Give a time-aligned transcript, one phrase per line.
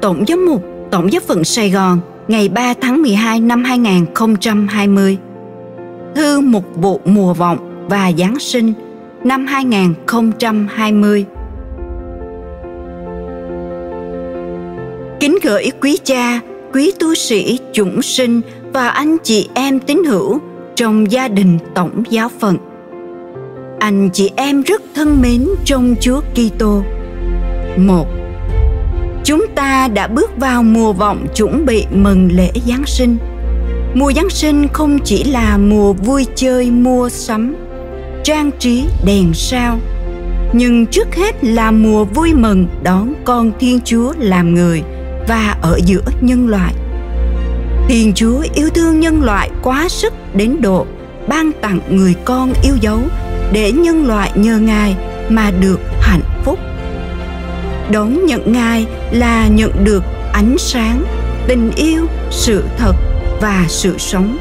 [0.00, 5.18] Tổng giám mục Tổng giáo phận Sài Gòn ngày 3 tháng 12 năm 2020.
[6.14, 8.72] Thư mục vụ mùa vọng và Giáng sinh
[9.24, 11.24] năm 2020.
[15.20, 16.40] Kính gửi quý cha,
[16.72, 18.40] quý tu sĩ, chúng sinh
[18.72, 20.38] và anh chị em tín hữu
[20.74, 22.56] trong gia đình Tổng giáo phận.
[23.78, 26.82] Anh chị em rất thân mến trong Chúa Kitô.
[27.76, 28.06] Một
[29.26, 33.16] chúng ta đã bước vào mùa vọng chuẩn bị mừng lễ Giáng sinh.
[33.94, 37.56] Mùa Giáng sinh không chỉ là mùa vui chơi mua sắm,
[38.24, 39.78] trang trí đèn sao,
[40.52, 44.82] nhưng trước hết là mùa vui mừng đón con Thiên Chúa làm người
[45.28, 46.74] và ở giữa nhân loại.
[47.88, 50.86] Thiên Chúa yêu thương nhân loại quá sức đến độ
[51.28, 52.98] ban tặng người con yêu dấu
[53.52, 54.96] để nhân loại nhờ Ngài
[55.28, 56.58] mà được hạnh phúc
[57.90, 60.02] đón nhận ngài là nhận được
[60.32, 61.04] ánh sáng,
[61.48, 62.94] tình yêu, sự thật
[63.40, 64.38] và sự sống.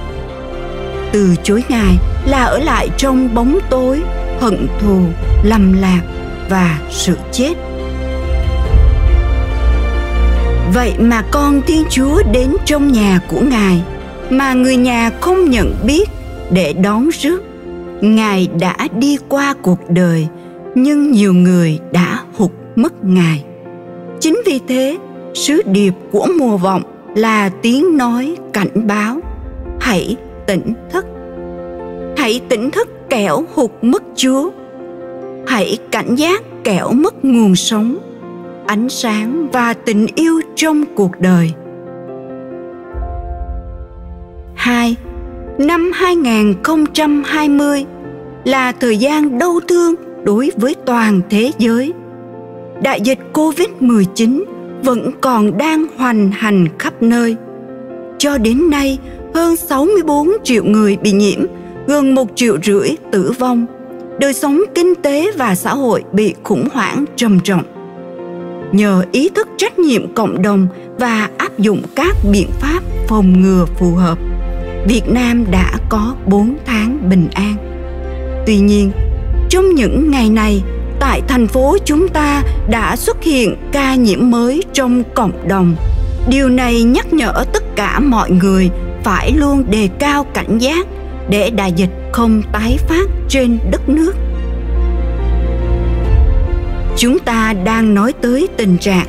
[1.11, 4.02] Từ chối ngài là ở lại trong bóng tối,
[4.39, 5.02] hận thù,
[5.43, 6.02] lầm lạc
[6.49, 7.53] và sự chết.
[10.73, 13.81] Vậy mà con thiên chúa đến trong nhà của ngài,
[14.30, 16.09] mà người nhà không nhận biết
[16.52, 17.43] để đón rước.
[18.02, 20.27] Ngài đã đi qua cuộc đời,
[20.75, 23.43] nhưng nhiều người đã hụt mất ngài
[24.19, 24.97] chính vì thế,
[25.33, 26.83] sứ điệp của mùa vọng
[27.16, 29.19] là tiếng nói cảnh báo
[29.80, 30.16] hãy
[30.47, 31.05] tỉnh thức
[32.17, 34.52] hãy tỉnh thức kẻo hụt mất chúa
[35.47, 37.97] hãy cảnh giác kẻo mất nguồn sống
[38.67, 41.52] ánh sáng và tình yêu trong cuộc đời.
[44.55, 44.95] 2.
[45.58, 47.86] Năm 2020
[48.43, 51.93] là thời gian đau thương đối với toàn thế giới–
[52.81, 54.43] đại dịch Covid-19
[54.83, 57.35] vẫn còn đang hoành hành khắp nơi.
[58.17, 58.99] Cho đến nay,
[59.33, 61.39] hơn 64 triệu người bị nhiễm,
[61.87, 63.65] gần một triệu rưỡi tử vong.
[64.19, 67.64] Đời sống kinh tế và xã hội bị khủng hoảng trầm trọng.
[68.71, 70.67] Nhờ ý thức trách nhiệm cộng đồng
[70.99, 74.17] và áp dụng các biện pháp phòng ngừa phù hợp,
[74.87, 77.55] Việt Nam đã có 4 tháng bình an.
[78.47, 78.91] Tuy nhiên,
[79.49, 80.64] trong những ngày này,
[81.00, 85.76] tại thành phố chúng ta đã xuất hiện ca nhiễm mới trong cộng đồng.
[86.30, 88.70] Điều này nhắc nhở tất cả mọi người
[89.04, 90.88] phải luôn đề cao cảnh giác
[91.30, 94.16] để đại dịch không tái phát trên đất nước.
[96.98, 99.08] Chúng ta đang nói tới tình trạng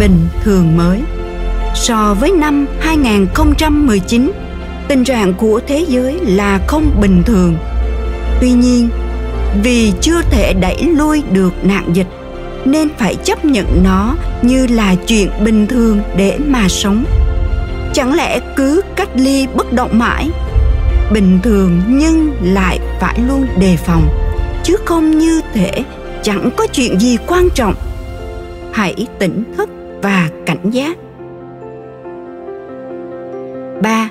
[0.00, 1.00] bình thường mới.
[1.74, 4.32] So với năm 2019
[4.88, 7.56] tình trạng của thế giới là không bình thường.
[8.40, 8.88] Tuy nhiên
[9.62, 12.06] vì chưa thể đẩy lui được nạn dịch
[12.64, 17.04] nên phải chấp nhận nó như là chuyện bình thường để mà sống.
[17.94, 20.30] Chẳng lẽ cứ cách ly bất động mãi
[21.12, 24.08] bình thường nhưng lại phải luôn đề phòng
[24.62, 25.84] chứ không như thể
[26.22, 27.74] chẳng có chuyện gì quan trọng?
[28.72, 29.70] Hãy tỉnh thức
[30.02, 30.96] và cảnh giác.
[33.82, 34.10] 3.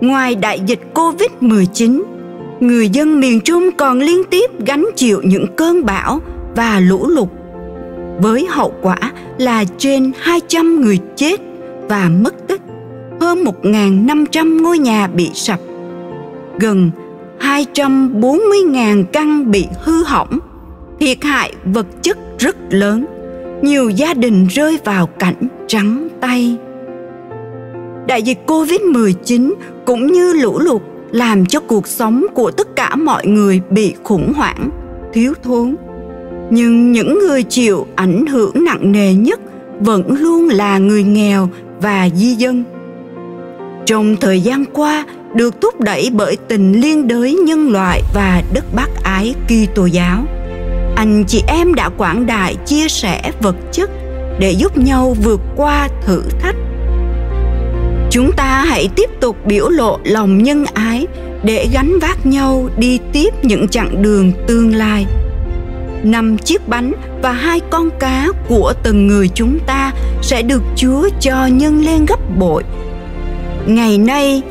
[0.00, 2.02] Ngoài đại dịch Covid-19,
[2.60, 6.20] người dân miền Trung còn liên tiếp gánh chịu những cơn bão
[6.56, 7.28] và lũ lụt
[8.20, 8.96] với hậu quả
[9.38, 11.40] là trên 200 người chết
[11.88, 12.60] và mất tích,
[13.20, 15.60] hơn 1.500 ngôi nhà bị sập,
[16.58, 16.90] gần
[17.40, 20.38] 240.000 căn bị hư hỏng,
[21.00, 23.06] thiệt hại vật chất rất lớn,
[23.62, 26.56] nhiều gia đình rơi vào cảnh trắng tay.
[28.06, 33.26] Đại dịch Covid-19 cũng như lũ lụt làm cho cuộc sống của tất cả mọi
[33.26, 34.70] người bị khủng hoảng,
[35.12, 35.76] thiếu thốn
[36.50, 39.40] nhưng những người chịu ảnh hưởng nặng nề nhất
[39.80, 41.48] vẫn luôn là người nghèo
[41.80, 42.64] và di dân
[43.86, 48.64] trong thời gian qua, được thúc đẩy bởi tình liên đới nhân loại và đất
[48.74, 50.24] bác ái Kitô giáo.
[50.96, 53.90] Anh chị em đã quảng đại chia sẻ vật chất
[54.40, 56.56] để giúp nhau vượt qua thử thách
[58.16, 61.06] chúng ta hãy tiếp tục biểu lộ lòng nhân ái
[61.42, 65.06] để gánh vác nhau đi tiếp những chặng đường tương lai
[66.02, 66.92] năm chiếc bánh
[67.22, 69.92] và hai con cá của từng người chúng ta
[70.22, 72.62] sẽ được Chúa cho nhân lên gấp bội.
[73.66, 74.42] Ngày nay,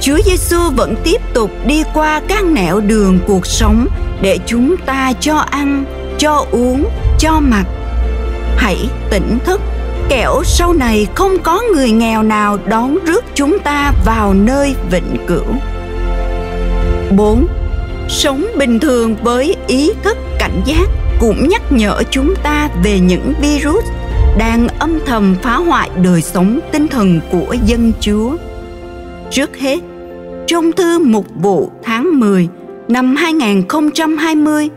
[0.00, 3.86] Chúa Giêsu vẫn tiếp tục đi qua các nẻo đường cuộc sống
[4.22, 5.84] để chúng ta cho ăn,
[6.18, 6.84] cho uống,
[7.18, 7.64] cho mặc.
[8.56, 9.60] Hãy tỉnh thức
[10.08, 15.16] kẻo sau này không có người nghèo nào đón rước chúng ta vào nơi vĩnh
[15.26, 15.44] cửu.
[17.16, 17.46] 4.
[18.08, 20.86] Sống bình thường với ý thức cảnh giác
[21.20, 23.84] cũng nhắc nhở chúng ta về những virus
[24.38, 28.36] đang âm thầm phá hoại đời sống tinh thần của dân Chúa.
[29.30, 29.78] Trước hết,
[30.46, 32.48] trong thư mục vụ tháng 10
[32.88, 34.68] năm 2020,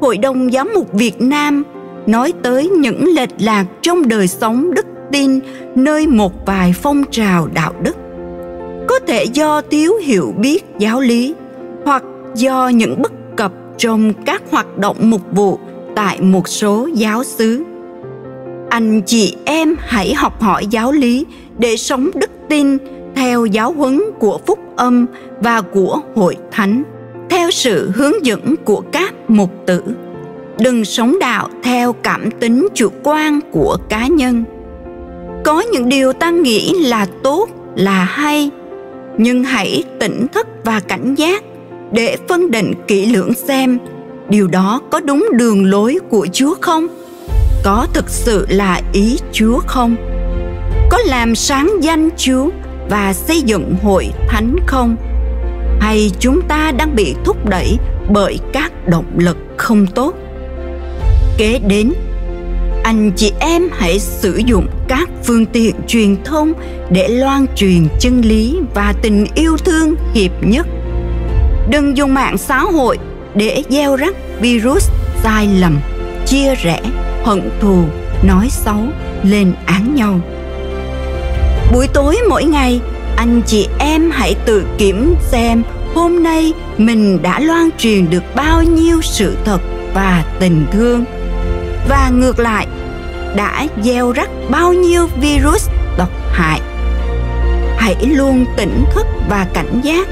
[0.00, 1.64] Hội đồng Giám mục Việt Nam
[2.06, 5.40] nói tới những lệch lạc trong đời sống đức tin
[5.74, 7.96] nơi một vài phong trào đạo đức.
[8.88, 11.34] Có thể do thiếu hiểu biết giáo lý,
[11.84, 12.02] hoặc
[12.34, 15.58] do những bất cập trong các hoạt động mục vụ
[15.96, 17.64] tại một số giáo xứ.
[18.70, 21.26] Anh chị em hãy học hỏi giáo lý
[21.58, 22.78] để sống đức tin
[23.16, 25.06] theo giáo huấn của phúc âm
[25.40, 26.82] và của hội thánh,
[27.30, 29.82] theo sự hướng dẫn của các mục tử
[30.58, 34.44] đừng sống đạo theo cảm tính chủ quan của cá nhân.
[35.44, 38.50] Có những điều ta nghĩ là tốt, là hay,
[39.18, 41.44] nhưng hãy tỉnh thức và cảnh giác
[41.92, 43.78] để phân định kỹ lưỡng xem
[44.28, 46.86] điều đó có đúng đường lối của chúa không?
[47.64, 49.96] Có thực sự là ý chúa không?
[50.90, 52.48] Có làm sáng danh chúa
[52.90, 54.96] và xây dựng hội thánh không?
[55.80, 57.76] Hay chúng ta đang bị thúc đẩy
[58.08, 60.14] bởi các động lực không tốt?
[61.38, 61.92] Kế đến.
[62.84, 66.52] Anh chị em hãy sử dụng các phương tiện truyền thông
[66.90, 70.66] để loan truyền chân lý và tình yêu thương hiệp nhất.
[71.70, 72.98] Đừng dùng mạng xã hội
[73.34, 74.90] để gieo rắc virus
[75.22, 75.80] sai lầm,
[76.26, 76.80] chia rẽ,
[77.24, 77.82] hận thù,
[78.22, 78.80] nói xấu,
[79.22, 80.20] lên án nhau.
[81.72, 82.80] Buổi tối mỗi ngày,
[83.16, 85.62] anh chị em hãy tự kiểm xem
[85.94, 89.58] hôm nay mình đã loan truyền được bao nhiêu sự thật
[89.94, 91.04] và tình thương
[91.88, 92.66] và ngược lại
[93.36, 96.60] đã gieo rắc bao nhiêu virus độc hại
[97.78, 100.08] hãy luôn tỉnh thức và cảnh giác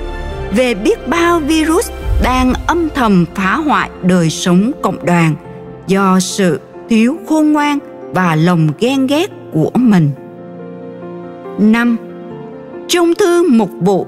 [0.57, 1.91] về biết bao virus
[2.23, 5.35] đang âm thầm phá hoại đời sống cộng đoàn
[5.87, 7.79] do sự thiếu khôn ngoan
[8.15, 10.11] và lòng ghen ghét của mình.
[11.59, 11.97] 5.
[12.89, 14.07] Trong thư mục vụ,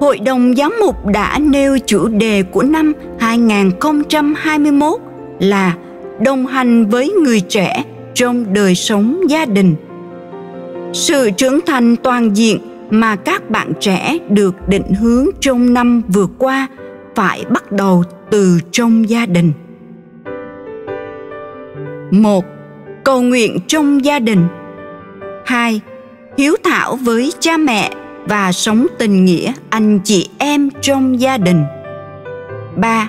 [0.00, 5.00] Hội đồng Giám mục đã nêu chủ đề của năm 2021
[5.38, 5.74] là
[6.20, 7.84] đồng hành với người trẻ
[8.14, 9.74] trong đời sống gia đình.
[10.92, 12.58] Sự trưởng thành toàn diện
[12.90, 16.68] mà các bạn trẻ được định hướng trong năm vừa qua
[17.14, 19.52] phải bắt đầu từ trong gia đình.
[22.10, 22.44] Một,
[23.04, 24.46] cầu nguyện trong gia đình.
[25.46, 25.80] Hai,
[26.38, 27.90] hiếu thảo với cha mẹ
[28.26, 31.64] và sống tình nghĩa anh chị em trong gia đình.
[32.76, 33.08] Ba,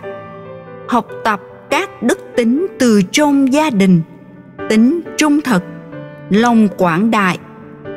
[0.87, 1.41] học tập
[2.01, 4.01] đức tính từ trong gia đình,
[4.69, 5.63] tính trung thực,
[6.29, 7.37] lòng quảng đại,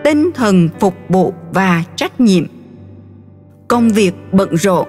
[0.05, 2.45] tinh thần phục vụ và trách nhiệm.
[3.69, 4.89] Công việc bận rộn,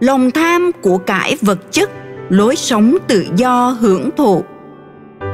[0.00, 1.90] lòng tham của cải vật chất,
[2.28, 4.44] lối sống tự do hưởng thụ,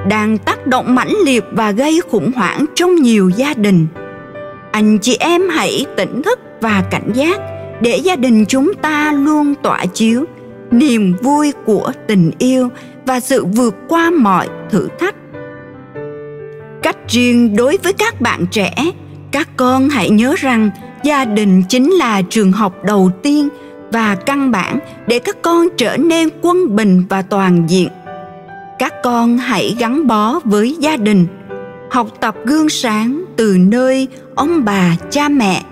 [0.09, 3.87] đang tác động mãnh liệt và gây khủng hoảng trong nhiều gia đình.
[4.73, 7.41] Anh chị em hãy tỉnh thức và cảnh giác
[7.81, 10.25] để gia đình chúng ta luôn tỏa chiếu
[10.73, 12.69] niềm vui của tình yêu
[13.07, 15.15] và sự vượt qua mọi thử thách.
[16.83, 18.75] Cách riêng đối với các bạn trẻ,
[19.31, 20.71] các con hãy nhớ rằng
[21.03, 23.49] gia đình chính là trường học đầu tiên
[23.93, 27.89] và căn bản để các con trở nên quân bình và toàn diện.
[28.79, 31.27] Các con hãy gắn bó với gia đình,
[31.91, 35.62] học tập gương sáng từ nơi ông bà, cha mẹ,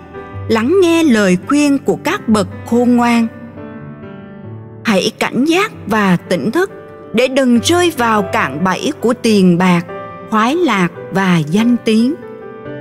[0.49, 3.27] lắng nghe lời khuyên của các bậc khôn ngoan
[4.91, 6.71] hãy cảnh giác và tỉnh thức
[7.13, 9.87] để đừng rơi vào cạn bẫy của tiền bạc
[10.31, 12.15] khoái lạc và danh tiếng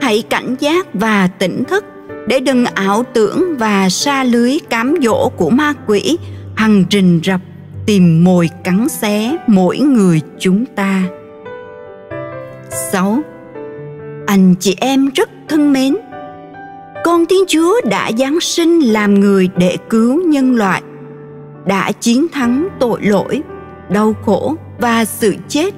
[0.02, 1.86] hãy cảnh giác và tỉnh thức
[2.28, 6.18] để đừng ảo tưởng và xa lưới cám dỗ của ma quỷ
[6.56, 7.42] hằng rình rập
[7.86, 11.04] tìm mồi cắn xé mỗi người chúng ta.
[12.92, 13.20] 6.
[14.28, 15.96] Anh chị em rất thân mến,
[17.04, 20.82] con Thiên Chúa đã giáng sinh làm người để cứu nhân loại,
[21.70, 23.42] đã chiến thắng tội lỗi,
[23.90, 25.74] đau khổ và sự chết.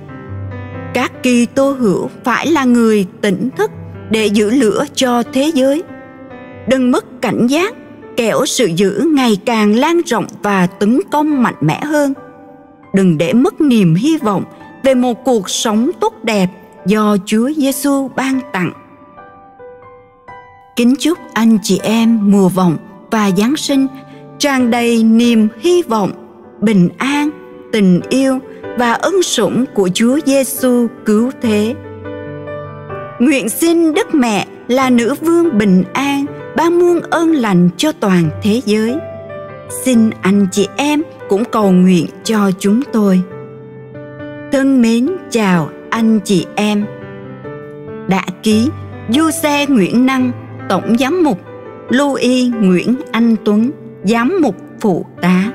[0.93, 3.71] Các kỳ tô hữu phải là người tỉnh thức
[4.10, 5.83] để giữ lửa cho thế giới.
[6.67, 7.74] Đừng mất cảnh giác
[8.17, 12.13] kẻo sự giữ ngày càng lan rộng và tấn công mạnh mẽ hơn.
[12.93, 14.43] Đừng để mất niềm hy vọng
[14.83, 16.48] về một cuộc sống tốt đẹp
[16.86, 18.71] do Chúa Giêsu ban tặng.
[20.75, 22.77] Kính chúc anh chị em mùa vọng
[23.12, 23.88] và Giáng sinh
[24.41, 26.12] tràn đầy niềm hy vọng,
[26.62, 27.29] bình an,
[27.71, 28.39] tình yêu
[28.77, 31.75] và ân sủng của Chúa Giêsu cứu thế.
[33.19, 38.29] Nguyện xin Đức Mẹ là nữ vương bình an ban muôn ơn lành cho toàn
[38.43, 38.95] thế giới.
[39.83, 43.21] Xin anh chị em cũng cầu nguyện cho chúng tôi.
[44.51, 46.86] Thân mến chào anh chị em.
[48.07, 48.69] đã ký
[49.10, 50.31] Du Xe Nguyễn Năng,
[50.69, 51.39] Tổng Giám mục
[51.89, 53.71] Louis Nguyễn Anh Tuấn,
[54.03, 55.50] Giám mục Phụ tá.